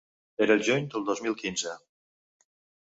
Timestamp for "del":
0.95-1.05